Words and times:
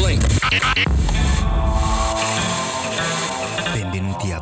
Blink. 0.00 0.24
Benvenuti 3.72 4.32
a 4.32 4.40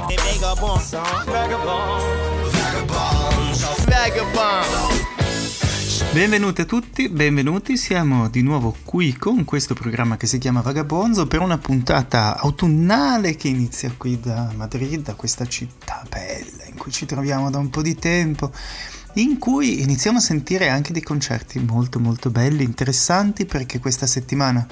Benvenuti 6.13 6.61
a 6.61 6.65
tutti, 6.65 7.09
benvenuti, 7.09 7.77
siamo 7.77 8.29
di 8.29 8.43
nuovo 8.43 8.77
qui 8.85 9.17
con 9.17 9.45
questo 9.45 9.75
programma 9.75 10.17
che 10.17 10.29
si 10.29 10.39
chiama 10.39 10.61
Vagabonzo 10.61 11.27
per 11.27 11.41
una 11.41 11.59
puntata 11.59 12.39
autunnale 12.39 13.35
che 13.35 13.49
inizia 13.49 13.93
qui 13.97 14.21
da 14.21 14.53
Madrid, 14.55 15.03
da 15.03 15.15
questa 15.15 15.45
città 15.47 16.05
bella 16.09 16.67
in 16.69 16.77
cui 16.77 16.93
ci 16.93 17.05
troviamo 17.05 17.51
da 17.51 17.59
un 17.59 17.69
po' 17.69 17.83
di 17.83 17.97
tempo, 17.97 18.53
in 19.15 19.39
cui 19.39 19.83
iniziamo 19.83 20.19
a 20.19 20.21
sentire 20.21 20.69
anche 20.69 20.93
dei 20.93 21.03
concerti 21.03 21.59
molto 21.59 21.99
molto 21.99 22.31
belli, 22.31 22.63
interessanti 22.63 23.45
perché 23.45 23.81
questa 23.81 24.07
settimana 24.07 24.67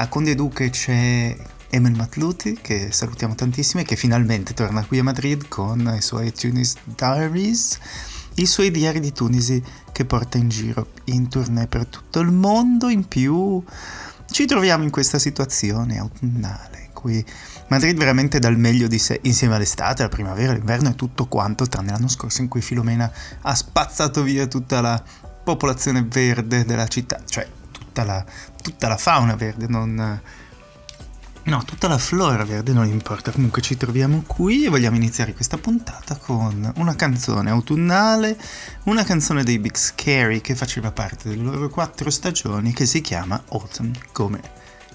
a 0.00 0.08
Conde 0.08 0.34
Duque 0.34 0.70
c'è 0.70 1.36
Emel 1.68 1.94
Matluti, 1.94 2.58
che 2.62 2.90
salutiamo 2.90 3.34
tantissimo 3.34 3.82
e 3.82 3.84
che 3.84 3.96
finalmente 3.96 4.54
torna 4.54 4.82
qui 4.82 4.98
a 4.98 5.02
Madrid 5.02 5.46
con 5.46 5.94
i 5.94 6.00
suoi 6.00 6.32
Tunis 6.32 6.76
Diaries, 6.84 7.78
i 8.36 8.46
suoi 8.46 8.70
diari 8.70 8.98
di 8.98 9.12
Tunisi 9.12 9.62
che 9.92 10.06
porta 10.06 10.38
in 10.38 10.48
giro 10.48 10.92
in 11.04 11.28
tournée 11.28 11.66
per 11.66 11.84
tutto 11.84 12.20
il 12.20 12.30
mondo. 12.30 12.88
In 12.88 13.06
più 13.08 13.62
ci 14.30 14.46
troviamo 14.46 14.84
in 14.84 14.90
questa 14.90 15.18
situazione 15.18 15.98
autunnale 15.98 16.84
in 16.86 16.92
cui 16.94 17.22
Madrid 17.68 17.98
veramente 17.98 18.38
dà 18.38 18.48
il 18.48 18.56
meglio 18.56 18.88
di 18.88 18.98
sé 18.98 19.20
insieme 19.24 19.56
all'estate, 19.56 20.00
alla 20.00 20.10
primavera, 20.10 20.54
l'inverno 20.54 20.88
e 20.88 20.94
tutto 20.94 21.26
quanto, 21.26 21.66
tranne 21.66 21.90
l'anno 21.90 22.08
scorso 22.08 22.40
in 22.40 22.48
cui 22.48 22.62
Filomena 22.62 23.12
ha 23.42 23.54
spazzato 23.54 24.22
via 24.22 24.46
tutta 24.46 24.80
la 24.80 25.02
popolazione 25.44 26.02
verde 26.08 26.64
della 26.64 26.88
città, 26.88 27.20
cioè 27.26 27.46
tutta 27.90 28.04
la, 28.04 28.24
tutta 28.62 28.88
la 28.88 28.96
fauna 28.96 29.34
verde, 29.34 29.66
non 29.66 30.20
No, 31.42 31.64
tutta 31.64 31.88
la 31.88 31.96
flora 31.96 32.44
verde 32.44 32.72
non 32.72 32.86
importa, 32.86 33.32
comunque 33.32 33.62
ci 33.62 33.76
troviamo 33.76 34.22
qui 34.26 34.66
e 34.66 34.68
vogliamo 34.68 34.96
iniziare 34.96 35.32
questa 35.32 35.56
puntata 35.56 36.16
con 36.16 36.70
una 36.76 36.94
canzone 36.94 37.48
autunnale, 37.48 38.38
una 38.84 39.04
canzone 39.04 39.42
dei 39.42 39.58
Big 39.58 39.74
Scary 39.74 40.42
che 40.42 40.54
faceva 40.54 40.92
parte 40.92 41.30
delle 41.30 41.42
loro 41.42 41.68
quattro 41.70 42.10
stagioni 42.10 42.74
che 42.74 42.84
si 42.84 43.00
chiama 43.00 43.42
Autumn, 43.48 43.90
come 44.12 44.40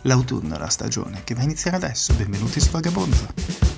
l'autunno, 0.03 0.57
la 0.57 0.69
stagione, 0.69 1.23
che 1.23 1.33
va 1.33 1.41
a 1.41 1.45
iniziare 1.45 1.77
adesso. 1.77 2.13
Benvenuti 2.13 2.61
su 2.61 2.69
Vagabondo. 2.69 3.74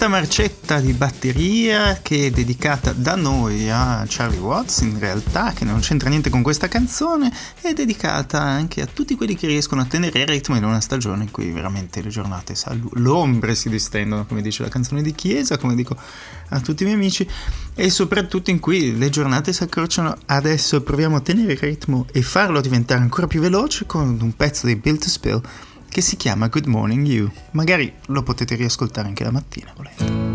Questa 0.00 0.18
marcetta 0.18 0.80
di 0.80 0.94
batteria 0.94 1.98
che 2.00 2.28
è 2.28 2.30
dedicata 2.30 2.94
da 2.94 3.16
noi 3.16 3.68
a 3.68 4.02
Charlie 4.08 4.38
Watts, 4.38 4.80
in 4.80 4.98
realtà, 4.98 5.52
che 5.52 5.66
non 5.66 5.80
c'entra 5.80 6.08
niente 6.08 6.30
con 6.30 6.42
questa 6.42 6.68
canzone, 6.68 7.30
è 7.60 7.74
dedicata 7.74 8.40
anche 8.40 8.80
a 8.80 8.86
tutti 8.86 9.14
quelli 9.14 9.34
che 9.34 9.46
riescono 9.46 9.82
a 9.82 9.84
tenere 9.84 10.20
il 10.20 10.26
ritmo 10.26 10.56
in 10.56 10.64
una 10.64 10.80
stagione 10.80 11.24
in 11.24 11.30
cui 11.30 11.50
veramente 11.50 12.00
le 12.00 12.08
giornate, 12.08 12.54
l'ombre 12.92 13.54
si 13.54 13.68
distendono, 13.68 14.24
come 14.24 14.40
dice 14.40 14.62
la 14.62 14.70
canzone 14.70 15.02
di 15.02 15.14
Chiesa, 15.14 15.58
come 15.58 15.74
dico 15.74 15.94
a 16.48 16.60
tutti 16.60 16.82
i 16.82 16.86
miei 16.86 16.96
amici, 16.96 17.28
e 17.74 17.90
soprattutto 17.90 18.48
in 18.48 18.58
cui 18.58 18.96
le 18.96 19.10
giornate 19.10 19.52
si 19.52 19.62
accorciano. 19.62 20.16
Adesso 20.24 20.80
proviamo 20.80 21.16
a 21.16 21.20
tenere 21.20 21.52
il 21.52 21.58
ritmo 21.58 22.06
e 22.10 22.22
farlo 22.22 22.62
diventare 22.62 23.02
ancora 23.02 23.26
più 23.26 23.42
veloce 23.42 23.84
con 23.84 24.16
un 24.18 24.34
pezzo 24.34 24.66
di 24.66 24.76
Build 24.76 25.00
to 25.00 25.08
Spill 25.10 25.42
che 25.90 26.00
si 26.00 26.16
chiama 26.16 26.46
Good 26.46 26.66
Morning 26.66 27.04
You. 27.06 27.30
Magari 27.50 27.92
lo 28.06 28.22
potete 28.22 28.54
riascoltare 28.54 29.08
anche 29.08 29.24
la 29.24 29.32
mattina 29.32 29.72
volendo. 29.76 30.30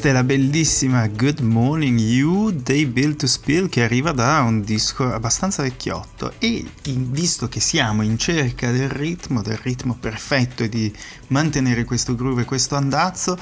Questa 0.00 0.18
è 0.18 0.22
la 0.22 0.26
bellissima 0.26 1.06
Good 1.08 1.40
Morning 1.40 1.98
You 1.98 2.52
dei 2.52 2.86
Build 2.86 3.16
to 3.16 3.26
Spill 3.26 3.68
che 3.68 3.82
arriva 3.82 4.12
da 4.12 4.40
un 4.40 4.62
disco 4.62 5.12
abbastanza 5.12 5.60
vecchiotto 5.60 6.32
e 6.38 6.64
visto 6.84 7.48
che 7.48 7.60
siamo 7.60 8.00
in 8.00 8.16
cerca 8.16 8.70
del 8.70 8.88
ritmo, 8.88 9.42
del 9.42 9.58
ritmo 9.58 9.94
perfetto 10.00 10.62
e 10.62 10.70
di 10.70 10.90
mantenere 11.26 11.84
questo 11.84 12.14
groove 12.14 12.40
e 12.40 12.44
questo 12.46 12.76
andazzo, 12.76 13.38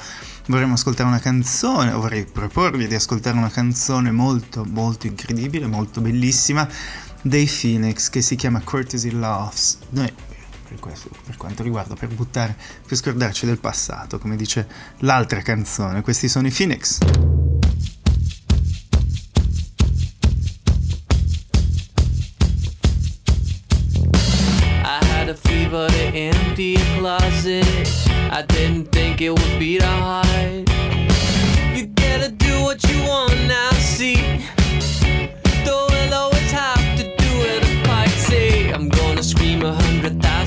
vorremmo 0.47 0.73
ascoltare 0.73 1.07
una 1.07 1.19
canzone, 1.19 1.91
vorrei 1.91 2.25
proporvi 2.25 2.87
di 2.87 2.95
ascoltare 2.95 3.37
una 3.37 3.49
canzone 3.49 4.11
molto 4.11 4.65
molto 4.65 5.07
incredibile, 5.07 5.65
molto 5.65 6.01
bellissima 6.01 6.67
dei 7.21 7.45
Phoenix 7.45 8.09
che 8.09 8.21
si 8.21 8.35
chiama 8.35 8.59
Courtesy 8.59 9.11
Loves. 9.11 9.77
Noi 9.91 10.11
per, 10.69 10.79
questo, 10.79 11.09
per 11.25 11.35
quanto 11.35 11.63
riguarda, 11.63 11.95
per 11.95 12.09
buttare, 12.09 12.55
per 12.87 12.95
scordarci 12.95 13.45
del 13.47 13.57
passato, 13.57 14.19
come 14.19 14.35
dice 14.35 14.67
l'altra 14.99 15.41
canzone. 15.41 16.01
Questi 16.01 16.27
sono 16.27 16.47
i 16.47 16.51
Phoenix. 16.51 16.99
a 25.29 25.35
fever 25.35 25.87
to 25.89 26.11
empty 26.15 26.75
a 26.75 26.97
closet. 26.97 27.63
I 28.31 28.43
didn't 28.47 28.91
think 28.91 29.21
it 29.21 29.29
would 29.29 29.59
be 29.59 29.77
that 29.77 29.85
hard. 29.85 30.67
You 31.77 31.85
gotta 31.85 32.31
do 32.31 32.63
what 32.63 32.83
you 32.89 32.97
want 33.03 33.35
now, 33.45 33.69
see. 33.73 34.17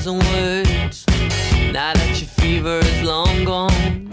Thousand 0.03 0.19
words. 0.33 1.05
Now 1.71 1.93
that 1.93 2.19
your 2.19 2.27
fever 2.27 2.79
is 2.79 3.03
long 3.03 3.45
gone, 3.45 4.09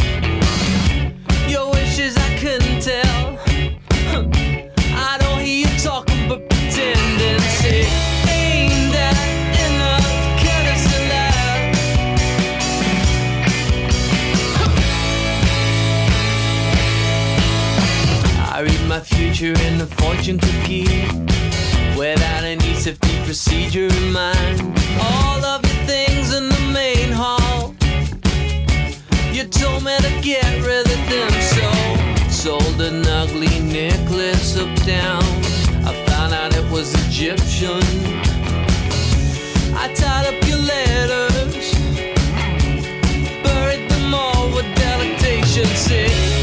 your 1.49 1.73
wishes 1.73 2.17
I 2.17 2.37
couldn't 2.39 2.81
tell. 2.81 3.39
I 4.95 5.19
don't 5.19 5.41
hear 5.41 5.67
you 5.67 5.79
talking, 5.81 6.29
but 6.29 6.49
pretending. 6.49 7.41
Say, 7.59 7.87
ain't 8.31 8.93
that 8.95 9.19
enough? 9.67 10.07
Courtesy 10.39 10.99
love. 11.11 11.61
I 18.55 18.61
read 18.63 18.85
my 18.89 19.01
future 19.01 19.59
in 19.67 19.79
the 19.79 19.87
fortune 19.99 20.39
cookie 20.39 20.87
without 21.99 22.45
any 22.45 22.75
safety 22.75 23.17
procedure 23.25 23.89
in 23.89 24.13
mind. 24.13 24.61
All 25.01 25.45
of 25.45 25.60
You 29.41 29.47
told 29.47 29.85
me 29.85 29.97
to 29.97 30.21
get 30.21 30.45
rid 30.67 30.87
of 30.87 31.01
them, 31.09 31.31
so 31.41 32.29
sold 32.29 32.79
an 32.83 33.07
ugly 33.07 33.61
necklace 33.61 34.59
uptown. 34.59 35.23
I 35.83 35.95
found 36.09 36.35
out 36.35 36.55
it 36.55 36.71
was 36.71 36.93
Egyptian. 37.07 37.81
I 39.75 39.91
tied 39.95 40.27
up 40.27 40.47
your 40.47 40.59
letters, 40.59 41.73
buried 43.43 43.91
them 43.91 44.13
all 44.13 44.53
with 44.55 44.67
delectation. 44.77 45.65
Said. 45.65 46.40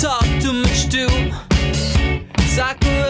Talk 0.00 0.24
too 0.40 0.52
much 0.52 0.88
too. 0.88 1.08
Sacrifice 2.46 3.07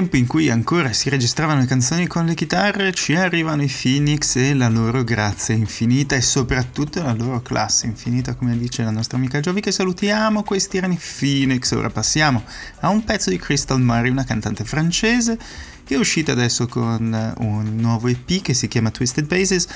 tempo 0.00 0.16
in 0.16 0.26
cui 0.26 0.48
ancora 0.48 0.94
si 0.94 1.10
registravano 1.10 1.60
le 1.60 1.66
canzoni 1.66 2.06
con 2.06 2.24
le 2.24 2.32
chitarre, 2.32 2.94
ci 2.94 3.14
arrivano 3.14 3.62
i 3.62 3.70
Phoenix 3.70 4.34
e 4.36 4.54
la 4.54 4.70
loro 4.70 5.04
grazia 5.04 5.54
infinita 5.54 6.14
e 6.14 6.22
soprattutto 6.22 7.02
la 7.02 7.12
loro 7.12 7.42
classe 7.42 7.84
infinita, 7.84 8.34
come 8.34 8.56
dice 8.56 8.82
la 8.82 8.90
nostra 8.90 9.18
amica 9.18 9.40
Giovi 9.40 9.60
che 9.60 9.70
salutiamo, 9.70 10.42
questi 10.42 10.78
erano 10.78 10.94
i 10.94 10.98
Phoenix. 10.98 11.72
Ora 11.72 11.90
passiamo 11.90 12.42
a 12.80 12.88
un 12.88 13.04
pezzo 13.04 13.28
di 13.28 13.36
Crystal 13.36 13.78
Murray, 13.78 14.08
una 14.08 14.24
cantante 14.24 14.64
francese 14.64 15.38
che 15.84 15.96
è 15.96 15.98
uscita 15.98 16.32
adesso 16.32 16.66
con 16.66 17.34
un 17.36 17.76
nuovo 17.76 18.08
EP 18.08 18.40
che 18.40 18.54
si 18.54 18.68
chiama 18.68 18.90
Twisted 18.90 19.26
Bases 19.26 19.66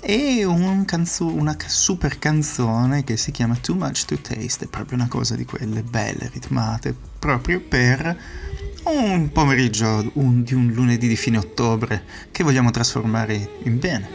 e 0.00 0.44
un 0.44 0.84
canzo- 0.84 1.26
una 1.26 1.56
super 1.66 2.20
canzone 2.20 3.02
che 3.02 3.16
si 3.16 3.32
chiama 3.32 3.56
Too 3.56 3.74
Much 3.74 4.04
to 4.04 4.16
Taste, 4.16 4.66
è 4.66 4.68
proprio 4.68 4.96
una 4.96 5.08
cosa 5.08 5.34
di 5.34 5.44
quelle 5.44 5.82
belle, 5.82 6.30
ritmate, 6.32 6.94
proprio 7.18 7.60
per 7.60 8.16
un 8.88 9.30
pomeriggio 9.32 10.10
un, 10.14 10.42
di 10.44 10.54
un 10.54 10.68
lunedì 10.72 11.08
di 11.08 11.16
fine 11.16 11.38
ottobre 11.38 12.04
che 12.30 12.44
vogliamo 12.44 12.70
trasformare 12.70 13.58
in 13.64 13.78
bene. 13.78 14.08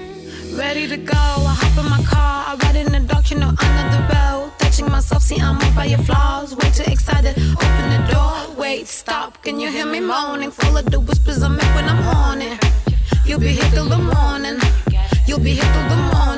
Ready 0.55 0.87
to 0.87 0.97
go, 0.97 1.13
I 1.13 1.55
hop 1.59 1.77
in 1.77 1.89
my 1.89 2.03
car, 2.03 2.45
I 2.47 2.57
ride 2.57 2.79
in 2.79 2.91
the 2.91 2.99
dark, 3.05 3.29
you 3.31 3.39
know, 3.39 3.49
under 3.49 3.89
the 3.89 4.05
bell. 4.09 4.51
Touching 4.57 4.89
myself, 4.89 5.21
see 5.21 5.39
I'm 5.39 5.57
moved 5.57 5.75
by 5.75 5.85
your 5.85 6.03
flaws. 6.03 6.55
Way 6.55 6.71
too 6.71 6.89
excited, 6.89 7.37
open 7.37 7.89
the 7.89 8.11
door. 8.11 8.55
Wait, 8.57 8.87
stop, 8.87 9.41
can 9.43 9.59
you 9.59 9.69
hear 9.69 9.85
me 9.85 9.99
moaning? 9.99 10.51
Full 10.51 10.77
of 10.77 10.85
the 10.85 10.99
whispers 10.99 11.41
I 11.41 11.49
make 11.49 11.73
when 11.75 11.87
I'm 11.87 12.01
horny. 12.03 12.57
You'll 13.25 13.39
be 13.39 13.53
here 13.53 13.69
till 13.71 13.87
the 13.87 13.97
morning. 13.97 14.59
You'll 15.25 15.39
be 15.39 15.53
here 15.53 15.71
till 15.73 15.89
the 15.89 16.01
morning. 16.13 16.30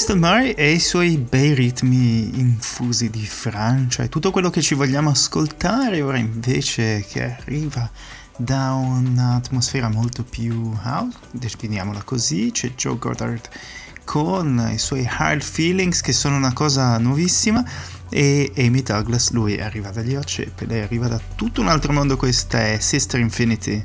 Crystal 0.00 0.18
Murray 0.18 0.52
e 0.52 0.72
i 0.72 0.78
suoi 0.78 1.18
bei 1.18 1.52
ritmi 1.52 2.38
infusi 2.38 3.10
di 3.10 3.26
Francia 3.26 4.02
e 4.02 4.08
tutto 4.08 4.30
quello 4.30 4.48
che 4.48 4.62
ci 4.62 4.74
vogliamo 4.74 5.10
ascoltare 5.10 6.00
ora 6.00 6.16
invece 6.16 7.04
che 7.06 7.22
arriva 7.22 7.90
da 8.34 8.72
un'atmosfera 8.72 9.90
molto 9.90 10.24
più 10.24 10.74
house, 10.82 11.18
definiamola 11.32 12.02
così, 12.02 12.50
c'è 12.50 12.72
Joe 12.74 12.96
Goddard 12.96 13.46
con 14.02 14.70
i 14.72 14.78
suoi 14.78 15.06
hard 15.06 15.42
feelings 15.42 16.00
che 16.00 16.14
sono 16.14 16.36
una 16.36 16.54
cosa 16.54 16.96
nuovissima 16.96 17.62
e 18.08 18.50
Amy 18.56 18.80
Douglas, 18.80 19.32
lui 19.32 19.60
arriva 19.60 19.90
dagli 19.90 20.14
Ocepe, 20.14 20.64
lei 20.64 20.80
arriva 20.80 21.08
da 21.08 21.20
tutto 21.36 21.60
un 21.60 21.68
altro 21.68 21.92
mondo, 21.92 22.16
questa 22.16 22.68
è 22.68 22.78
Sister 22.80 23.20
Infinity. 23.20 23.84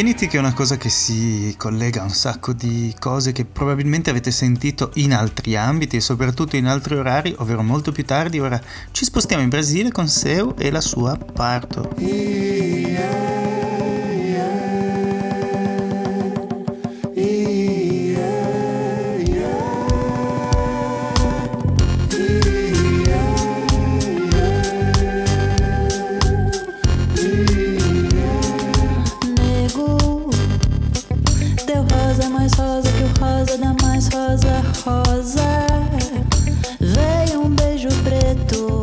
Identity 0.00 0.28
che 0.28 0.38
è 0.38 0.40
una 0.40 0.54
cosa 0.54 0.78
che 0.78 0.88
si 0.88 1.54
collega 1.58 2.00
a 2.00 2.04
un 2.04 2.10
sacco 2.10 2.54
di 2.54 2.94
cose 2.98 3.32
che 3.32 3.44
probabilmente 3.44 4.08
avete 4.08 4.30
sentito 4.30 4.92
in 4.94 5.12
altri 5.12 5.56
ambiti 5.56 5.96
e 5.96 6.00
soprattutto 6.00 6.56
in 6.56 6.64
altri 6.64 6.96
orari, 6.96 7.34
ovvero 7.36 7.62
molto 7.62 7.92
più 7.92 8.02
tardi. 8.06 8.40
Ora 8.40 8.58
ci 8.92 9.04
spostiamo 9.04 9.42
in 9.42 9.50
Brasile 9.50 9.92
con 9.92 10.08
Seu 10.08 10.54
e 10.56 10.70
la 10.70 10.80
sua 10.80 11.18
parto. 11.18 11.92
Yeah. 11.98 13.39
rosa. 34.84 35.66
Veio 36.80 37.42
um 37.42 37.50
beijo 37.50 37.88
preto, 38.02 38.82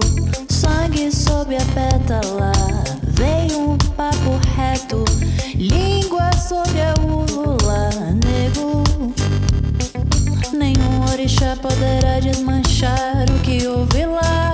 sangue 0.50 1.12
sob 1.12 1.56
a 1.56 1.66
pétala. 1.74 2.52
Veio 3.04 3.72
um 3.72 3.78
papo 3.96 4.40
reto, 4.56 5.04
língua 5.56 6.32
sob 6.34 6.70
a 6.82 6.94
úvula. 7.02 7.90
Nego, 8.26 8.84
nenhum 10.54 11.12
orixá 11.12 11.56
poderá 11.56 12.20
desmanchar 12.20 13.26
o 13.36 13.40
que 13.40 13.68
houve 13.68 14.06
lá. 14.06 14.52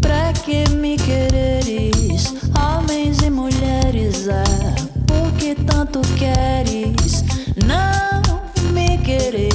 Pra 0.00 0.32
que 0.32 0.68
me 0.70 0.96
quereres, 0.96 2.34
homens 2.58 3.18
e 3.22 3.30
mulheres? 3.30 4.28
Ah, 4.28 4.74
por 5.06 5.32
que 5.38 5.54
tanto 5.54 6.00
queres? 6.18 7.24
Não 7.66 8.20
me 8.72 8.98
querer. 8.98 9.49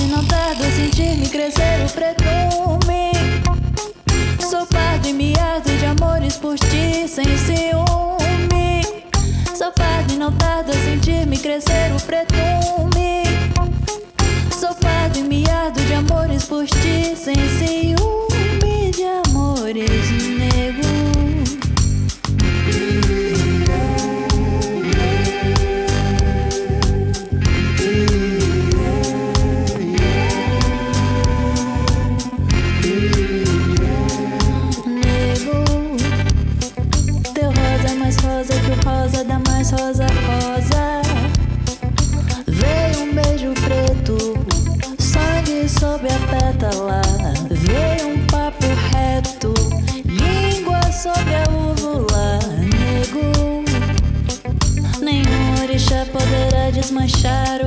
E 0.00 0.04
não 0.04 0.24
tardo 0.24 0.64
a 0.64 0.70
sentir-me 0.70 1.28
crescer 1.28 1.84
o 1.84 1.92
pretume. 1.92 3.12
Sou 4.48 4.66
pardo 4.66 5.06
e 5.06 5.12
miado 5.12 5.70
de 5.76 5.84
amores 5.84 6.38
por 6.38 6.58
ti 6.58 7.06
sem 7.06 7.36
ciúme. 7.36 8.80
Sou 9.54 9.70
pardo 9.72 10.14
e 10.14 10.16
não 10.16 10.32
tardo 10.32 10.70
a 10.70 10.74
sentir-me 10.74 11.36
crescer 11.36 11.92
o 11.94 12.00
pretume. 12.00 13.24
Sou 14.58 14.74
pardo 14.76 15.18
e 15.18 15.22
miado 15.22 15.78
de 15.82 15.92
amores 15.92 16.44
por 16.44 16.66
ti. 16.66 16.79
shadow 57.20 57.59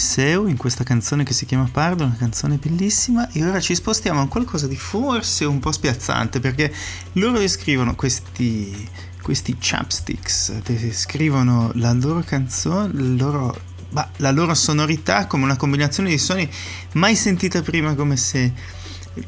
Odisseo 0.00 0.46
in 0.46 0.56
questa 0.56 0.82
canzone 0.82 1.24
che 1.24 1.34
si 1.34 1.44
chiama 1.44 1.68
Pardo, 1.70 2.04
una 2.04 2.16
canzone 2.16 2.56
bellissima 2.56 3.28
e 3.32 3.44
ora 3.44 3.60
ci 3.60 3.74
spostiamo 3.74 4.22
a 4.22 4.28
qualcosa 4.28 4.66
di 4.66 4.74
forse 4.74 5.44
un 5.44 5.58
po' 5.58 5.72
spiazzante 5.72 6.40
perché 6.40 6.72
loro 7.12 7.38
descrivono 7.38 7.94
questi, 7.94 8.88
questi 9.20 9.58
chapsticks, 9.60 10.62
descrivono 10.62 11.70
la 11.74 11.92
loro 11.92 12.20
canzone, 12.20 12.94
la 12.94 13.22
loro, 13.22 13.60
bah, 13.90 14.08
la 14.16 14.30
loro 14.30 14.54
sonorità 14.54 15.26
come 15.26 15.44
una 15.44 15.58
combinazione 15.58 16.08
di 16.08 16.16
suoni 16.16 16.48
mai 16.92 17.14
sentita 17.14 17.60
prima 17.60 17.94
come 17.94 18.16
se 18.16 18.54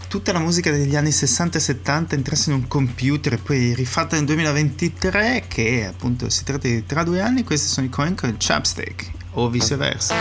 tutta 0.09 0.33
la 0.33 0.39
musica 0.39 0.71
degli 0.71 0.97
anni 0.97 1.13
60 1.13 1.59
e 1.59 1.61
70 1.61 2.15
entrasse 2.15 2.49
in 2.49 2.57
un 2.57 2.67
computer 2.67 3.35
e 3.35 3.37
poi 3.37 3.75
rifatta 3.75 4.17
nel 4.17 4.25
2023 4.25 5.45
che 5.49 5.85
appunto 5.87 6.31
si 6.31 6.45
tratta 6.45 6.67
di 6.67 6.87
tra 6.87 7.03
due 7.03 7.21
anni 7.21 7.45
questi 7.45 7.69
sono 7.69 7.85
i 7.85 7.91
coin 7.91 8.15
con 8.15 8.31
il 8.31 8.37
Chapstick. 8.39 9.21
O 9.35 9.49
viceversa 9.49 10.15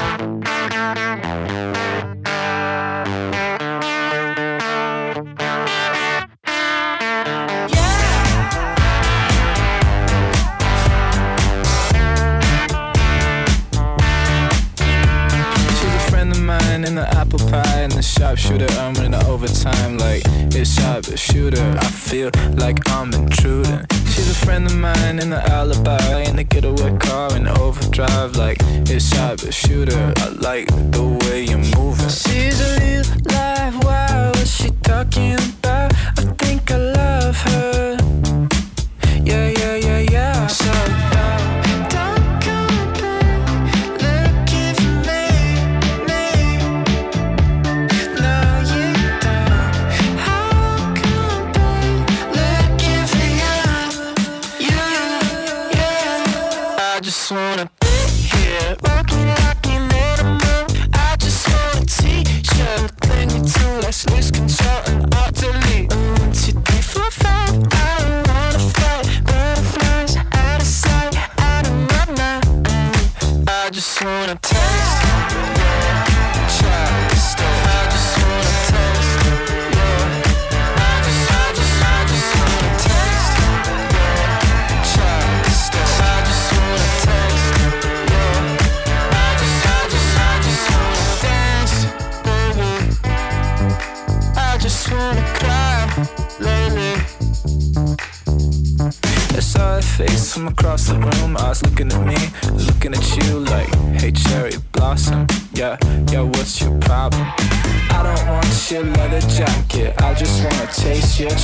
sharpshooter, 16.31 16.39
I'm 16.39 16.85
in 16.85 16.95
the 16.95 17.07
apple 17.17 17.39
pie 17.49 17.81
in 17.83 17.89
the 17.89 18.01
sharp. 18.01 18.39
I'm 18.77 18.93
running 18.93 19.13
overtime 19.25 19.97
like 19.97 20.23
it's 20.25 21.19
shooter. 21.19 21.77
I 21.79 21.85
feel 21.85 22.31
like 22.55 22.77
I'm 22.89 23.13
intruding. 23.13 24.00
She's 24.21 24.29
a 24.29 24.45
friend 24.45 24.67
of 24.67 24.77
mine 24.77 25.17
in 25.17 25.31
the 25.31 25.41
alibi, 25.49 26.19
in 26.29 26.35
the 26.35 26.43
getaway 26.43 26.95
car 26.99 27.35
in 27.35 27.47
overdrive 27.47 28.35
like 28.35 28.57
it's 28.61 29.09
shot 29.09 29.41
but 29.41 29.51
shooter. 29.51 30.13
I 30.15 30.27
like 30.29 30.67
the 30.67 31.17
way 31.25 31.45
you're 31.45 31.57
moving. 31.75 32.07
She's 32.07 32.61
a 32.61 32.79
real 32.79 33.03
life, 33.33 33.83
wow, 33.83 34.27
what's 34.35 34.51
she 34.51 34.69
talking 34.83 35.39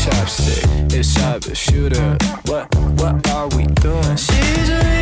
It's 0.10 1.12
sharp 1.12 1.44
shooter. 1.54 2.18
What, 2.46 2.74
what 3.00 3.30
are 3.30 3.48
we 3.50 3.66
doing? 3.66 4.16
She's 4.16 4.70
a 4.70 4.97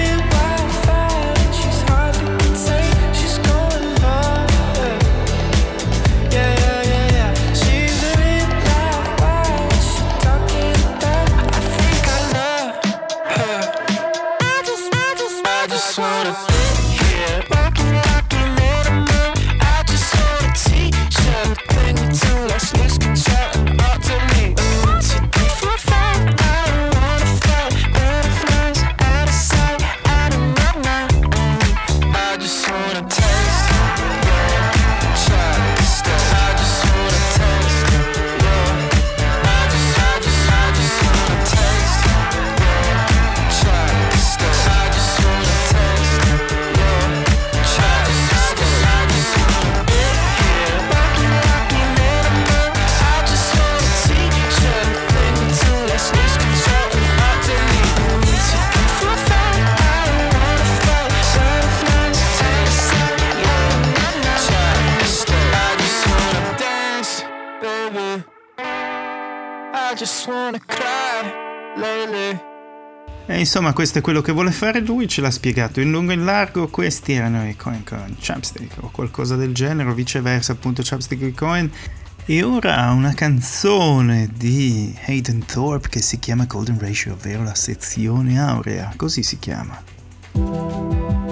insomma, 73.46 73.74
questo 73.74 74.00
è 74.00 74.02
quello 74.02 74.22
che 74.22 74.32
vuole 74.32 74.52
fare 74.52 74.80
lui, 74.80 75.08
ce 75.08 75.22
l'ha 75.22 75.30
spiegato 75.30 75.80
in 75.80 75.92
lungo 75.92 76.12
e 76.12 76.16
in 76.16 76.26
largo. 76.26 76.68
Questi 76.68 77.14
erano 77.14 77.48
i 77.48 77.56
coin 77.56 77.84
con 77.84 78.16
chapstick 78.20 78.84
o 78.84 78.90
qualcosa 78.90 79.36
del 79.36 79.54
genere, 79.54 79.90
o 79.90 79.94
viceversa, 79.94 80.54
appunto, 80.54 80.82
chapstick 80.84 81.22
e 81.22 81.34
coin. 81.34 81.72
E 82.26 82.42
ora 82.42 82.90
una 82.90 83.14
canzone 83.14 84.30
di 84.36 84.94
Hayden 85.06 85.46
Thorpe 85.46 85.90
che 85.90 86.02
si 86.02 86.18
chiama 86.18 86.46
Golden 86.46 86.80
Ratio, 86.80 87.14
ovvero 87.14 87.44
la 87.44 87.54
sezione 87.54 88.40
aurea, 88.40 88.92
così 88.96 89.22
si 89.22 89.38
chiama. 89.38 91.25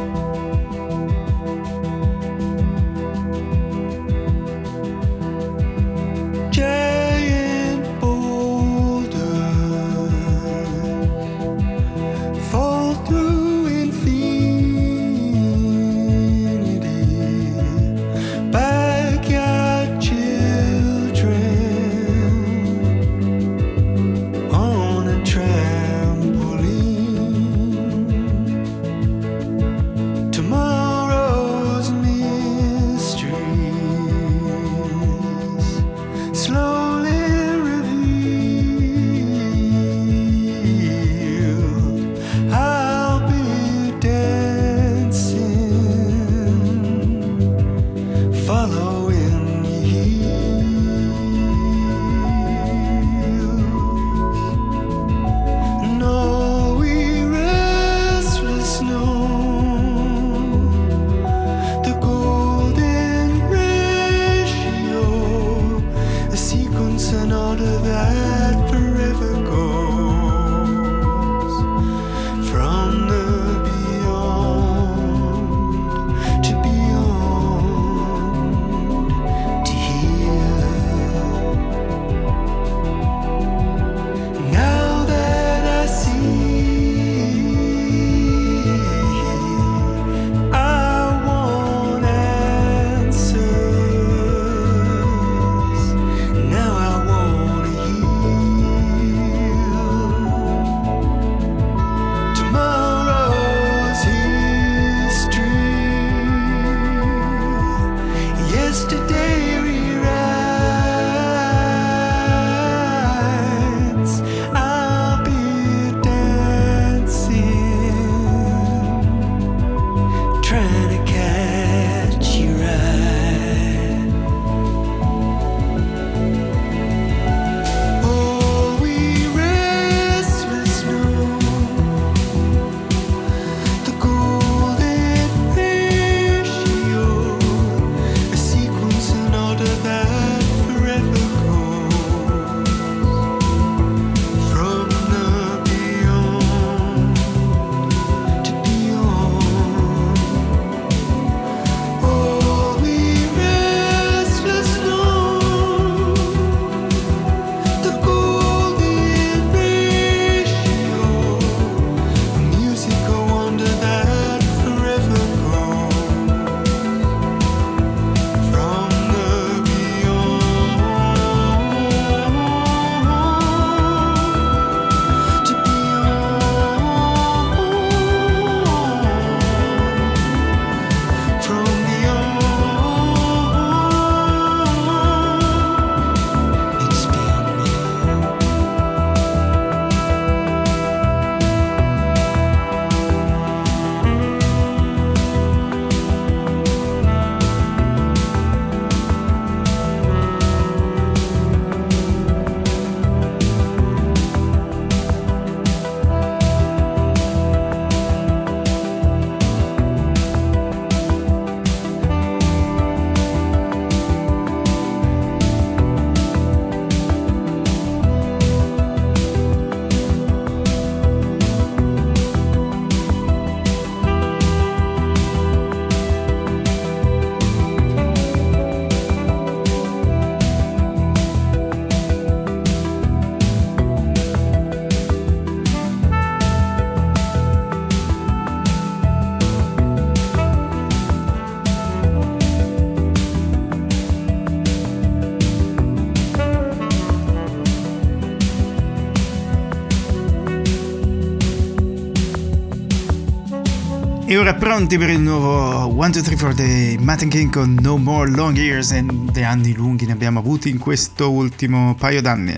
E 254.26 254.38
ora 254.38 254.56
pronti 254.56 254.98
per 254.98 255.10
il 255.10 255.20
nuovo 255.20 255.94
1, 255.94 256.10
2, 256.10 256.22
3, 256.22 256.36
4 256.36 256.54
dei 256.54 256.98
Matt 256.98 257.28
King 257.28 257.52
con 257.52 257.78
No 257.80 257.98
More 257.98 258.32
Long 258.32 258.56
Years 258.56 258.92
e 258.92 259.04
dei 259.06 259.44
anni 259.44 259.74
lunghi 259.74 260.06
ne 260.06 260.14
abbiamo 260.14 260.40
avuti 260.40 260.70
in 260.70 260.80
questo 260.80 261.30
ultimo 261.30 261.94
paio 261.96 262.22
d'anni. 262.22 262.54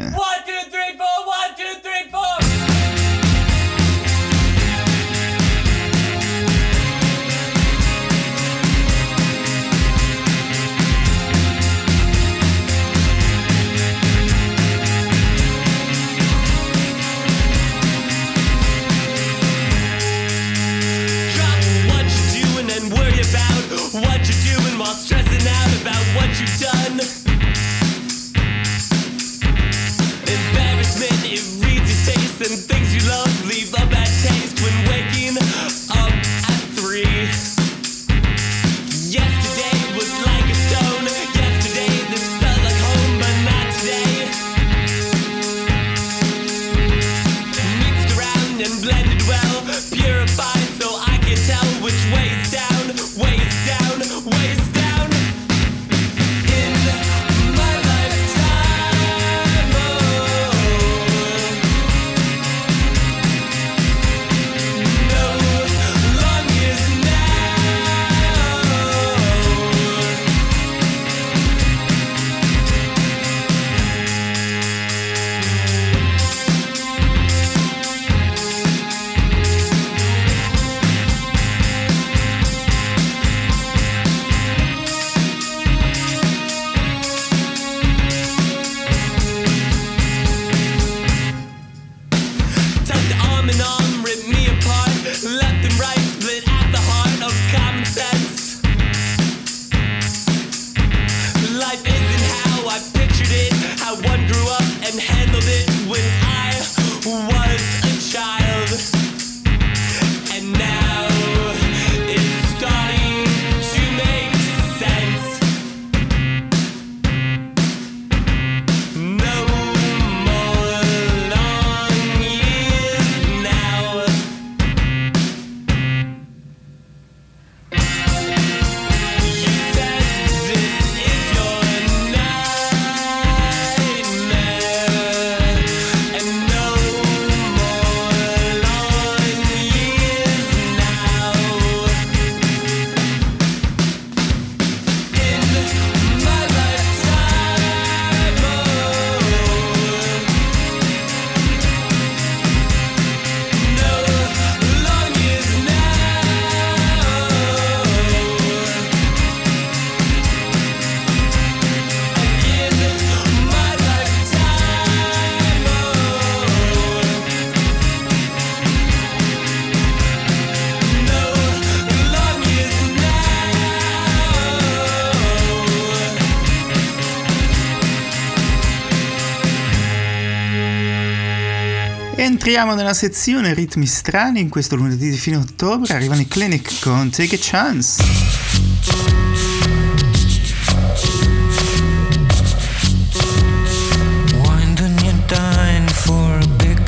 Entriamo 182.48 182.76
nella 182.76 182.94
sezione 182.94 183.56
ritmi 183.56 183.88
strani 183.88 184.40
in 184.40 184.50
questo 184.50 184.76
lunedì 184.76 185.10
di 185.10 185.18
fine 185.18 185.38
ottobre. 185.38 185.96
Arrivano 185.96 186.22
i 186.22 186.28
Clinic 186.28 186.80
con 186.80 187.10
Take 187.10 187.38
a 187.38 187.40
Chance. 187.42 188.04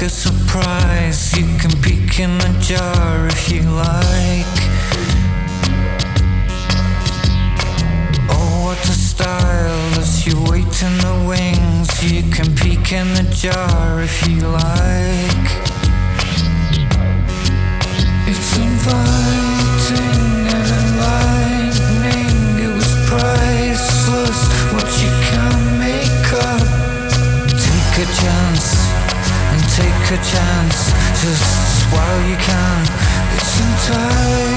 surprise. 0.07 1.35
You 1.35 1.57
can 1.57 1.71
peek 1.81 2.19
in 2.19 2.37
the 2.37 2.55
jar 2.61 3.25
if 3.25 3.51
you 3.51 3.63
like. 3.63 3.96
In 12.91 13.13
the 13.15 13.23
jar 13.35 14.01
if 14.01 14.27
you 14.27 14.39
like. 14.39 15.47
It's 18.25 18.55
inviting 18.55 20.47
and 20.55 20.69
enlightening. 20.81 22.31
It 22.63 22.71
was 22.73 22.87
priceless. 23.09 24.39
What 24.71 24.87
you 25.03 25.11
can 25.27 25.79
make 25.79 26.27
up. 26.47 26.63
Take 27.51 27.93
a 28.03 28.09
chance 28.21 28.67
and 29.51 29.61
take 29.75 30.03
a 30.15 30.19
chance 30.23 30.77
just 31.19 31.91
while 31.91 32.21
you 32.29 32.37
can. 32.37 32.87
It's 33.35 33.53
enticing, 33.67 34.56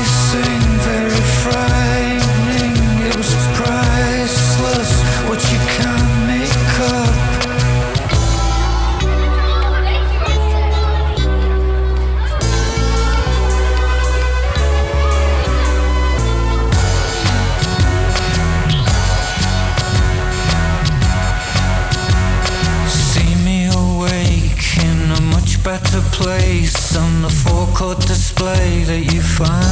place 26.20 26.96
on 26.96 27.22
the 27.22 27.30
forecourt 27.30 27.98
display 28.00 28.84
that 28.84 29.02
you 29.12 29.22
find. 29.22 29.64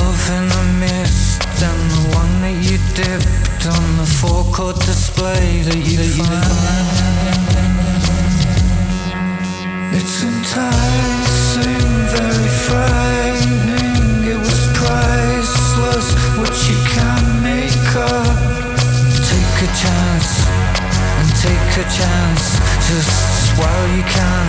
Love 0.00 0.22
in 0.36 0.44
the 0.56 0.64
mist 0.82 1.42
and 1.62 1.82
the 1.94 2.02
one 2.20 2.34
that 2.42 2.56
you 2.66 2.78
dipped 2.98 3.66
on 3.76 3.84
the 3.98 4.08
forecourt 4.20 4.76
display 4.80 5.62
that 5.68 5.82
you 5.90 5.98
find. 6.18 7.46
It's 9.94 10.16
enticing, 10.24 11.86
very 12.10 12.50
frightening. 12.66 13.25
a 21.78 21.84
chance, 21.90 22.58
just 22.88 23.58
while 23.58 23.86
you 23.96 24.02
can. 24.04 24.48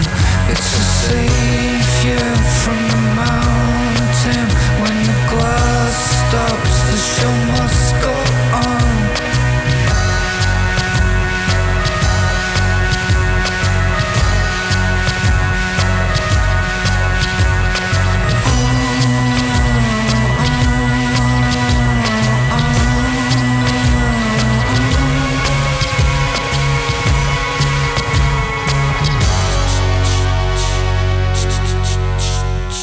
It's 0.50 0.70
a 0.80 0.84
savior 1.04 2.30
from 2.64 2.80
the 2.88 3.02
mountain. 3.16 4.48
When 4.82 4.96
the 5.04 5.18
glass 5.32 5.96
stops, 6.22 6.76
the 6.92 6.98
show 6.98 7.36
must 7.60 7.94
go 8.02 8.14
on. 8.56 8.87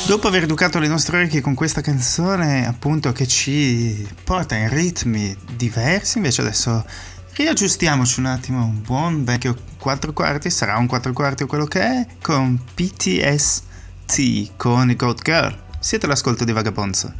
Dopo 0.06 0.28
aver 0.28 0.42
educato 0.42 0.78
le 0.78 0.86
nostre 0.86 1.16
orecchie 1.16 1.40
con 1.40 1.54
questa 1.54 1.80
canzone, 1.80 2.66
appunto, 2.66 3.10
che 3.12 3.26
ci 3.26 4.06
porta 4.22 4.54
in 4.54 4.68
ritmi 4.68 5.34
diversi, 5.56 6.18
invece 6.18 6.42
adesso 6.42 6.84
riaggiustiamoci 7.32 8.20
un 8.20 8.26
attimo, 8.26 8.64
un 8.64 8.82
buon 8.82 9.24
vecchio 9.24 9.56
4 9.78 10.12
quarti, 10.12 10.50
sarà 10.50 10.76
un 10.76 10.86
4 10.86 11.12
quarti 11.14 11.44
o 11.44 11.46
quello 11.46 11.64
che 11.64 11.80
è, 11.80 12.06
con 12.20 12.60
PTST, 12.74 14.50
con 14.56 14.94
Goat 14.94 15.22
Girl. 15.22 15.58
Siete 15.80 16.04
all'ascolto 16.04 16.44
di 16.44 16.52
Vagabonzo. 16.52 17.12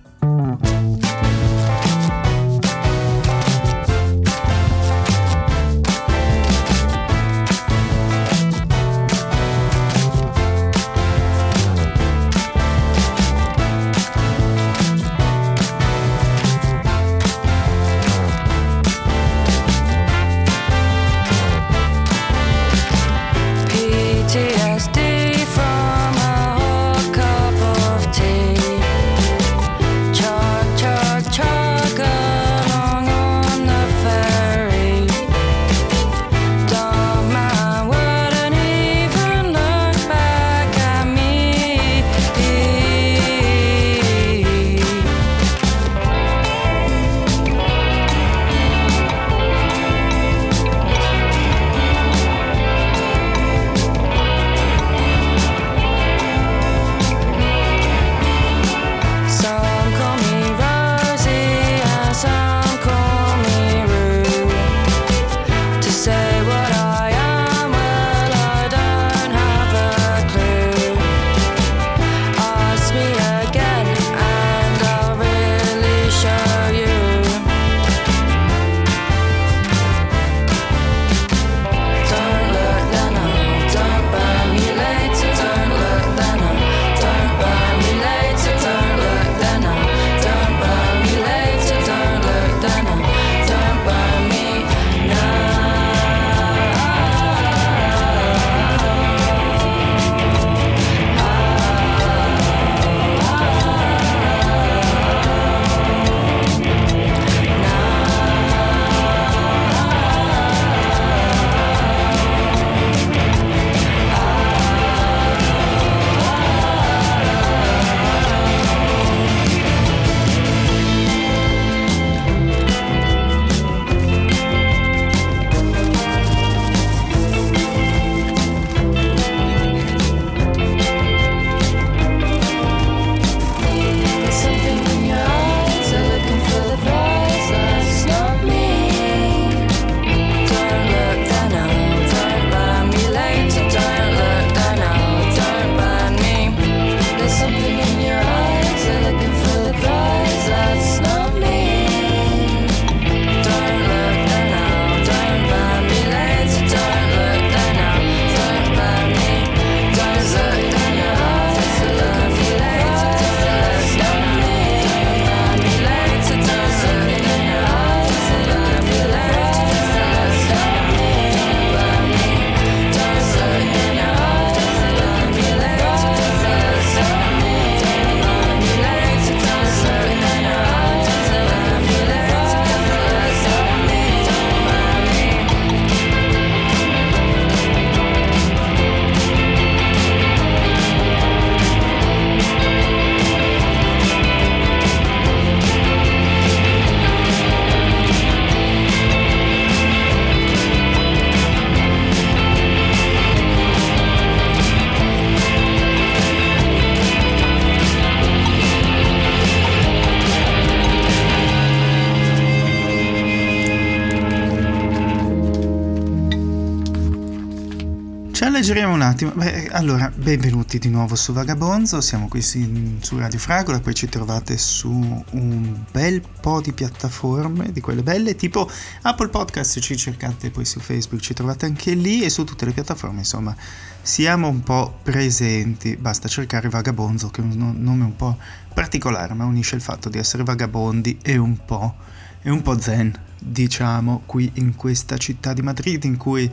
Alleggeriamo 218.65 218.95
un 218.95 219.03
attimo. 219.03 219.33
Beh, 219.33 219.69
allora, 219.73 220.11
benvenuti 220.15 220.79
di 220.79 220.89
nuovo 220.89 221.17
su 221.17 221.35
Vagabonzo. 221.35 222.01
Siamo 222.01 222.29
qui 222.29 222.41
su 222.41 223.19
Radio 223.19 223.39
Fragola. 223.39 223.79
Poi 223.79 223.93
ci 223.93 224.09
trovate 224.09 224.57
su 224.57 224.91
un 224.91 225.85
bel 225.93 226.23
po' 226.41 226.63
di 226.63 226.73
piattaforme, 226.73 227.73
di 227.73 227.83
quelle 227.83 228.03
belle, 228.03 228.37
tipo 228.37 228.67
Apple 229.03 229.29
Podcast. 229.29 229.81
Ci 229.81 229.99
cercate 229.99 230.49
poi 230.49 230.65
su 230.65 230.81
Facebook, 230.81 231.21
ci 231.21 231.35
trovate 231.35 231.67
anche 231.67 231.93
lì 231.93 232.23
e 232.23 232.31
su 232.31 232.45
tutte 232.45 232.65
le 232.65 232.73
piattaforme. 232.73 233.19
Insomma, 233.19 233.55
siamo 234.01 234.49
un 234.49 234.63
po' 234.63 234.97
presenti. 235.03 235.99
Basta 235.99 236.27
cercare 236.27 236.71
Vagabonzo, 236.71 237.29
che 237.29 237.43
è 237.43 237.45
un 237.45 237.75
nome 237.77 238.05
un 238.05 238.17
po' 238.17 238.39
particolare, 238.73 239.35
ma 239.35 239.45
unisce 239.45 239.75
il 239.75 239.83
fatto 239.83 240.09
di 240.09 240.17
essere 240.17 240.43
vagabondi 240.43 241.19
e 241.21 241.37
un 241.37 241.63
po', 241.67 241.97
e 242.41 242.49
un 242.49 242.63
po' 242.63 242.81
zen, 242.81 243.13
diciamo, 243.39 244.23
qui 244.25 244.51
in 244.55 244.75
questa 244.75 245.19
città 245.19 245.53
di 245.53 245.61
Madrid 245.61 246.03
in 246.05 246.17
cui 246.17 246.51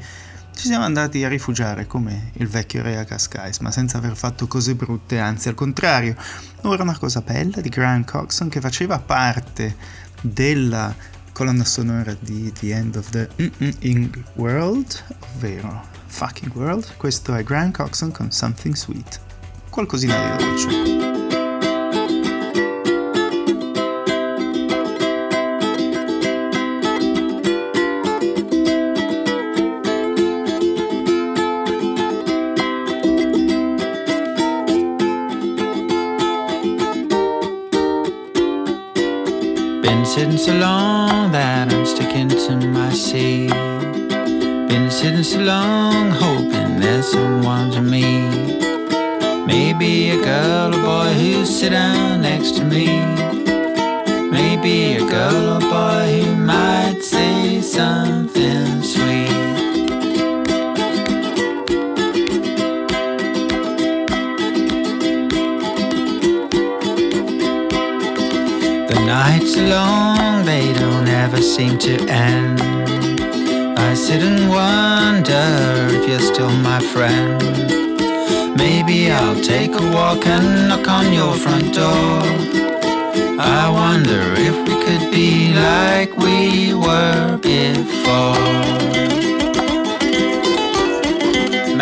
ci 0.56 0.68
siamo 0.68 0.86
andati 0.86 1.24
a 1.24 1.28
rifugiare 1.28 1.88
come 1.88 2.32
il 2.34 2.48
vecchio 2.48 2.82
re 2.84 2.98
a 2.98 3.06
ma 3.62 3.72
senza 3.72 3.98
aver 3.98 4.16
fatto 4.16 4.48
cose 4.48 4.76
brutte, 4.76 5.20
anzi 5.20 5.50
al 5.50 5.56
contrario. 5.56 6.16
Ora 6.62 6.84
una 6.84 6.98
cosa 6.98 7.22
bella 7.22 7.62
di 7.62 7.70
Grant 7.70 8.10
Coxon 8.10 8.50
che 8.50 8.60
faceva 8.60 9.00
parte 9.00 9.76
della 10.22 10.94
colonna 11.34 11.66
sonora 11.66 12.16
di 12.20 12.52
The 12.52 12.74
End 12.74 12.96
of 12.96 13.10
the 13.10 13.30
Mm-mm 13.42 14.10
World, 14.36 15.04
ovvero 15.36 15.84
Fucking 16.08 16.54
World. 16.56 16.96
Questo 16.98 17.34
è 17.34 17.44
Grant 17.44 17.76
Coxon 17.76 18.12
con 18.12 18.32
Something 18.32 18.76
Sweet. 18.76 19.20
Qualcosina 19.70 20.38
di 20.38 20.44
dolce. 20.44 21.21
Sitting 40.14 40.38
so 40.38 40.54
long 40.56 41.32
that 41.32 41.74
I'm 41.74 41.86
sticking 41.86 42.28
to 42.28 42.58
my 42.68 42.92
seat. 42.92 43.50
Been 44.68 44.92
sitting 44.92 45.24
so 45.24 45.40
long, 45.40 46.12
hoping 46.12 46.82
there's 46.82 47.10
someone 47.10 47.72
to 47.72 47.82
meet. 47.82 48.60
Maybe 49.48 50.10
a 50.10 50.18
girl 50.18 50.76
or 50.76 50.82
boy 50.84 51.14
who'll 51.14 51.46
sit 51.46 51.70
down 51.70 52.24
next 52.24 52.58
to 52.58 52.66
me. 52.66 52.88
Maybe 54.30 54.96
a 54.96 55.06
girl 55.10 55.56
or 55.56 55.62
boy 55.62 56.24
who 56.24 56.36
might 56.36 57.00
say 57.02 57.62
something 57.62 58.61
nights 69.26 69.56
are 69.56 69.68
long, 69.68 70.46
they 70.46 70.74
don't 70.74 71.08
ever 71.08 71.42
seem 71.54 71.78
to 71.78 71.94
end. 72.10 72.60
I 73.88 73.94
sit 73.94 74.22
and 74.30 74.50
wonder 74.50 75.46
if 75.96 76.04
you're 76.10 76.28
still 76.34 76.56
my 76.72 76.80
friend. 76.94 77.38
Maybe 78.64 79.12
I'll 79.12 79.42
take 79.54 79.74
a 79.84 79.86
walk 79.98 80.26
and 80.26 80.70
knock 80.70 80.88
on 80.88 81.14
your 81.14 81.34
front 81.44 81.68
door. 81.82 82.22
I 83.60 83.64
wonder 83.82 84.24
if 84.48 84.56
we 84.68 84.76
could 84.86 85.06
be 85.18 85.54
like 85.68 86.12
we 86.26 86.74
were 86.86 87.38
before. 87.52 88.48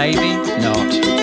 Maybe 0.02 0.30
not. 0.66 1.19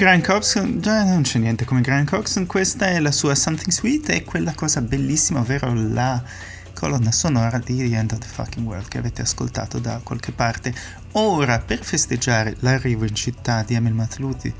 Grant 0.00 0.24
Coxon, 0.24 0.80
già 0.80 1.04
non 1.04 1.20
c'è 1.20 1.38
niente 1.38 1.66
come 1.66 1.82
Grant 1.82 2.08
Coxon, 2.08 2.46
questa 2.46 2.86
è 2.86 3.00
la 3.00 3.12
sua 3.12 3.34
Something 3.34 3.70
Sweet 3.70 4.08
e 4.08 4.24
quella 4.24 4.54
cosa 4.54 4.80
bellissima, 4.80 5.40
ovvero 5.40 5.74
la 5.74 6.22
colonna 6.72 7.12
sonora 7.12 7.58
di 7.58 7.76
The 7.76 7.96
End 7.98 8.12
of 8.12 8.18
the 8.20 8.26
Fucking 8.26 8.66
World 8.66 8.88
che 8.88 8.96
avete 8.96 9.20
ascoltato 9.20 9.78
da 9.78 10.00
qualche 10.02 10.32
parte. 10.32 10.72
Ora, 11.12 11.58
per 11.58 11.84
festeggiare 11.84 12.56
l'arrivo 12.60 13.04
in 13.04 13.14
città 13.14 13.62
di 13.62 13.74
Emil 13.74 13.92
Matluti, 13.92 14.50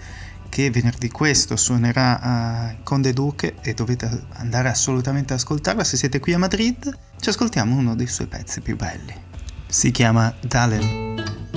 che 0.50 0.70
venerdì 0.70 1.08
questo 1.08 1.56
suonerà 1.56 2.20
a 2.20 2.74
Conde 2.82 3.14
Duque 3.14 3.54
e 3.62 3.72
dovete 3.72 4.24
andare 4.34 4.68
assolutamente 4.68 5.32
ad 5.32 5.38
ascoltarla 5.38 5.84
se 5.84 5.96
siete 5.96 6.20
qui 6.20 6.34
a 6.34 6.38
Madrid, 6.38 6.94
ci 7.18 7.30
ascoltiamo 7.30 7.74
uno 7.74 7.96
dei 7.96 8.08
suoi 8.08 8.26
pezzi 8.26 8.60
più 8.60 8.76
belli. 8.76 9.14
Si 9.66 9.90
chiama 9.90 10.34
Dalen. 10.42 11.49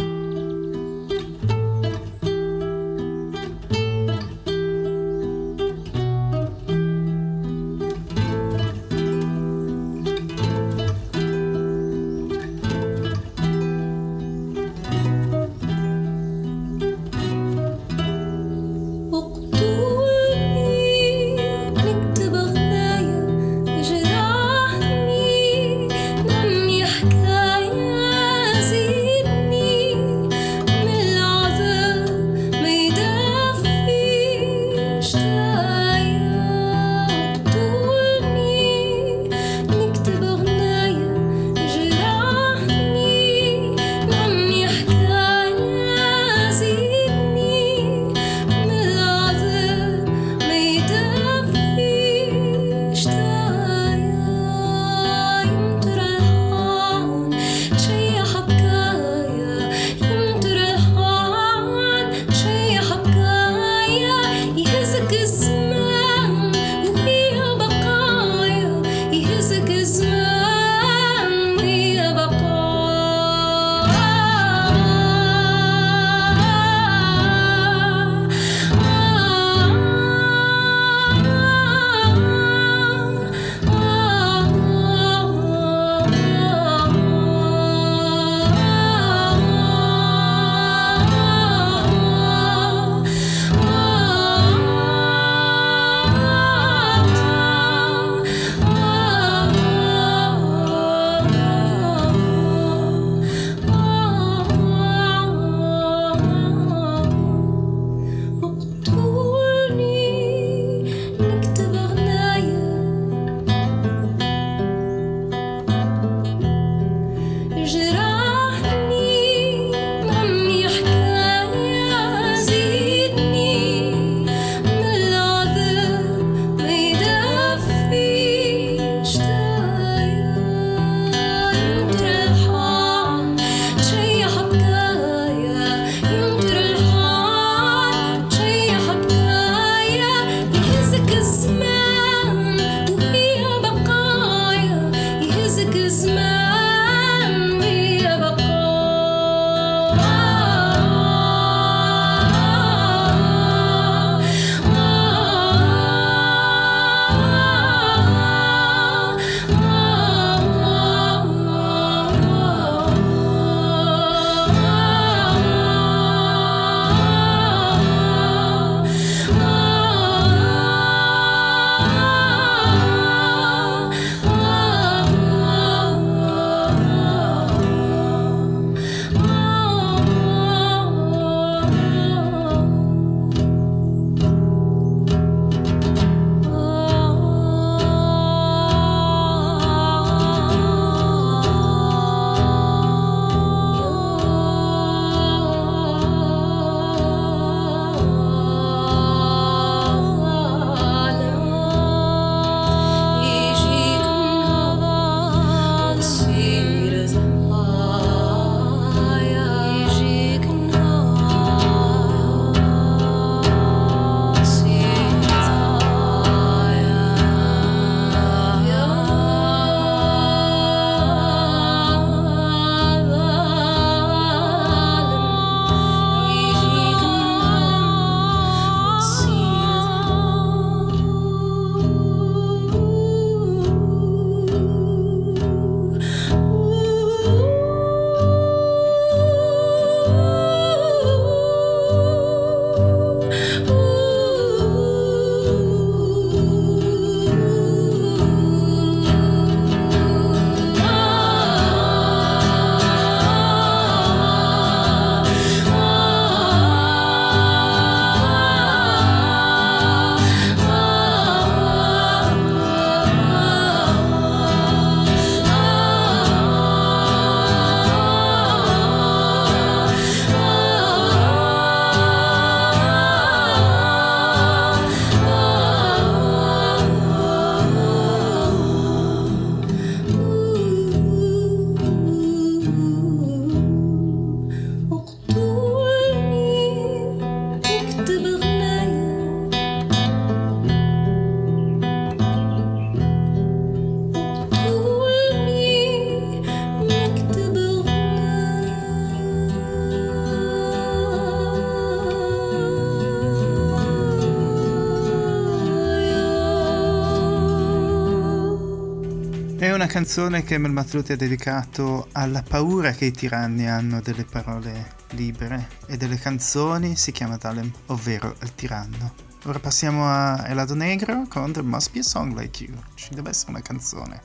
Canzone 309.94 310.44
che 310.44 310.58
Mel 310.58 310.72
Matluti 310.72 311.12
ha 311.12 311.16
dedicato 311.16 312.08
alla 312.14 312.42
paura 312.42 312.94
che 312.94 313.06
i 313.06 313.12
tiranni 313.12 313.70
hanno 313.70 314.02
delle 314.02 314.26
parole 314.26 314.96
libere 315.12 315.70
e 315.86 315.98
delle 315.98 316.18
canzoni, 316.18 316.96
si 316.96 317.12
chiama 317.12 317.38
Dalem, 317.38 317.72
ovvero 317.86 318.36
il 318.42 318.56
tiranno. 318.56 319.14
Ora 319.44 319.60
passiamo 319.60 320.08
a 320.08 320.48
Elado 320.48 320.74
Negro 320.74 321.28
con 321.30 321.52
There 321.52 321.68
Must 321.68 321.92
Be 321.92 322.00
a 322.00 322.02
Song 322.02 322.36
Like 322.36 322.64
You. 322.64 322.76
Ci 322.96 323.14
deve 323.14 323.30
essere 323.30 323.52
una 323.52 323.62
canzone 323.62 324.20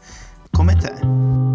come 0.51 0.75
te. 0.75 1.48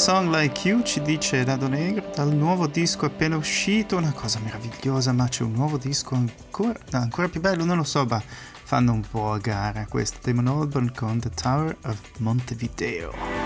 Song 0.00 0.30
Like 0.30 0.66
You 0.66 0.82
ci 0.82 1.02
dice 1.02 1.44
Dado 1.44 1.68
Negro 1.68 2.10
dal 2.14 2.34
nuovo 2.34 2.66
disco 2.66 3.04
appena 3.04 3.36
uscito, 3.36 3.98
una 3.98 4.12
cosa 4.12 4.38
meravigliosa, 4.38 5.12
ma 5.12 5.28
c'è 5.28 5.42
un 5.42 5.52
nuovo 5.52 5.76
disco 5.76 6.14
ancora, 6.14 6.78
ancora 6.92 7.28
più 7.28 7.42
bello, 7.42 7.66
non 7.66 7.76
lo 7.76 7.84
so, 7.84 8.06
ma 8.06 8.18
fanno 8.18 8.92
un 8.92 9.02
po' 9.02 9.32
a 9.32 9.36
gara. 9.36 9.84
Questo 9.86 10.18
Damon 10.22 10.46
Albarn 10.46 10.92
con 10.94 11.20
The 11.20 11.28
Tower 11.28 11.76
of 11.82 11.98
Montevideo. 12.16 13.39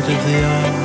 Montevideo, 0.00 0.79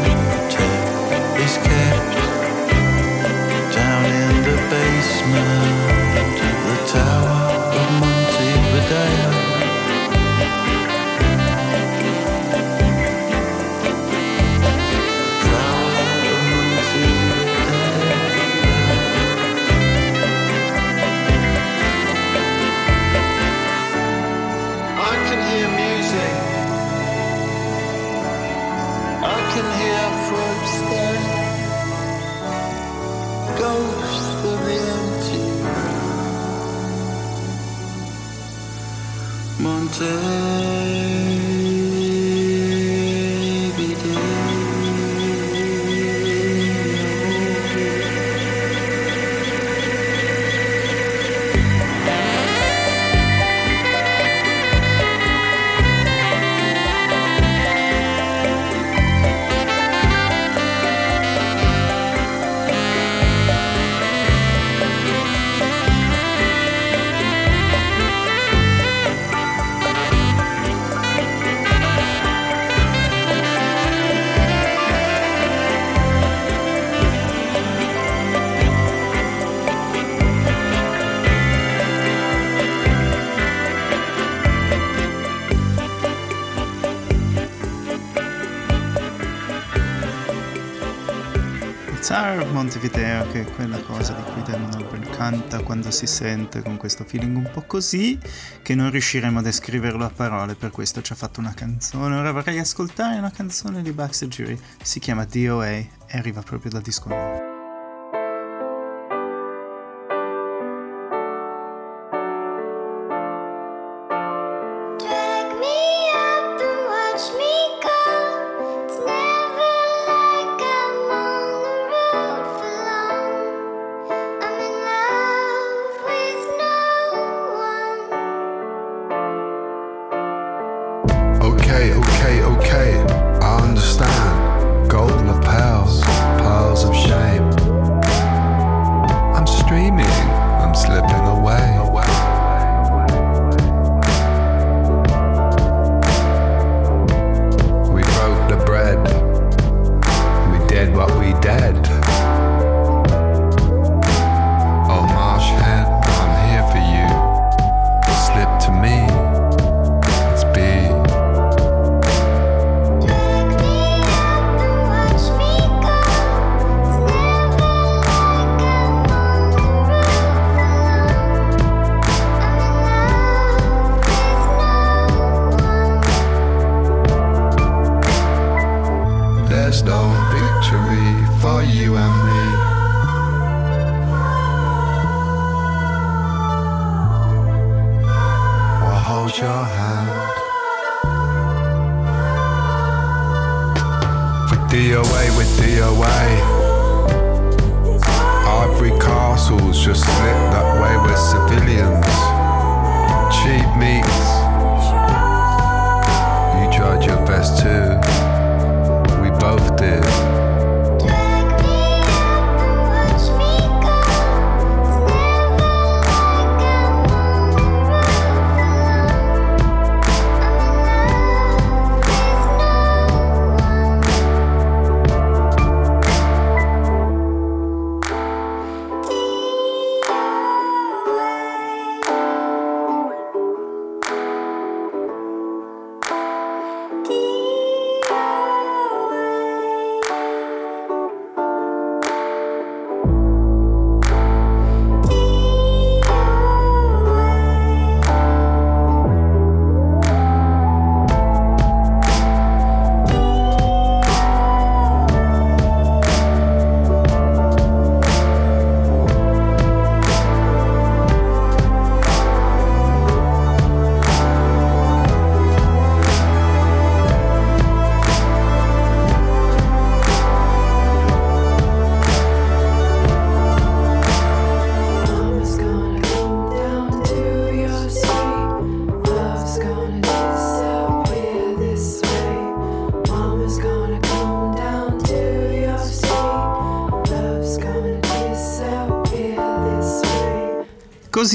quando 95.86 95.92
si 95.92 96.08
sente 96.08 96.64
con 96.64 96.78
questo 96.78 97.04
feeling 97.04 97.38
un 97.38 97.50
po' 97.52 97.62
così, 97.62 98.18
che 98.64 98.74
non 98.74 98.90
riusciremo 98.90 99.38
a 99.38 99.42
descriverlo 99.44 100.04
a 100.04 100.10
parole, 100.10 100.56
per 100.56 100.72
questo 100.72 101.02
ci 101.04 101.14
ha 101.14 101.16
fatto 101.16 101.40
una 101.40 101.54
canzone. 101.54 102.16
Ora 102.16 102.32
vorrei 102.32 102.58
ascoltare 102.58 103.20
una 103.20 103.32
canzone 103.32 103.84
di 103.84 103.92
Baxter 103.92 104.28
Jury, 104.28 104.58
si 104.82 105.00
chiama 105.00 105.26
DOA 105.26 105.68
e 105.68 105.90
arriva 106.12 106.42
proprio 106.42 106.72
dal 106.72 106.82
disco 106.82 107.10
nuovo. 107.10 107.45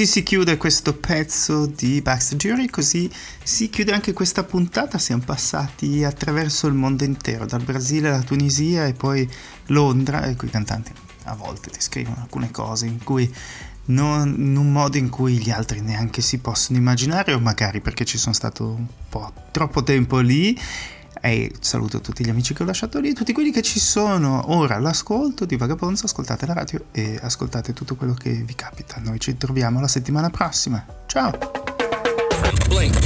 Così 0.01 0.12
si 0.12 0.22
chiude 0.22 0.57
questo 0.57 0.94
pezzo 0.96 1.66
di 1.66 2.01
Baxter 2.01 2.38
Jury, 2.38 2.70
così 2.70 3.11
si 3.42 3.68
chiude 3.68 3.92
anche 3.92 4.14
questa 4.14 4.44
puntata. 4.44 4.96
Siamo 4.96 5.22
passati 5.22 6.05
attraverso 6.05 6.66
il 6.68 6.72
mondo 6.72 7.05
intero, 7.05 7.44
dal 7.44 7.62
Brasile 7.62 8.09
alla 8.09 8.22
Tunisia 8.22 8.86
e 8.86 8.94
poi 8.94 9.28
Londra, 9.66 10.24
e 10.24 10.36
qui 10.36 10.48
i 10.48 10.51
cantanti 10.51 10.90
a 11.24 11.34
volte 11.34 11.68
ti 11.68 11.82
scrivono 11.82 12.16
alcune 12.22 12.51
cose 12.51 12.86
in 12.86 13.05
cui 13.05 13.30
non, 13.86 14.36
in 14.38 14.57
un 14.57 14.72
modo 14.72 14.96
in 14.96 15.11
cui 15.11 15.36
gli 15.36 15.51
altri 15.51 15.82
neanche 15.82 16.22
si 16.22 16.38
possono 16.38 16.78
immaginare, 16.78 17.34
o 17.34 17.38
magari 17.38 17.82
perché 17.82 18.07
ci 18.07 18.16
sono 18.16 18.34
stato 18.34 18.68
un 18.68 18.86
po' 19.07 19.30
troppo 19.51 19.82
tempo 19.82 20.20
lì 20.20 20.59
e 21.20 21.52
saluto 21.60 22.00
tutti 22.00 22.24
gli 22.24 22.30
amici 22.30 22.54
che 22.54 22.62
ho 22.62 22.66
lasciato 22.66 22.98
lì, 22.98 23.12
tutti 23.12 23.32
quelli 23.32 23.50
che 23.50 23.62
ci 23.62 23.78
sono 23.78 24.52
ora 24.54 24.76
all'ascolto 24.76 25.44
di 25.44 25.56
Vagabonzo, 25.56 26.06
ascoltate 26.06 26.46
la 26.46 26.54
radio 26.54 26.86
e 26.92 27.18
ascoltate 27.20 27.72
tutto 27.72 27.94
quello 27.94 28.14
che 28.14 28.30
vi 28.30 28.54
capita. 28.54 29.00
Noi 29.02 29.20
ci 29.20 29.36
troviamo 29.36 29.80
la 29.80 29.88
settimana 29.88 30.30
prossima. 30.30 30.84
Ciao! 31.06 31.36
Blink. 32.68 32.98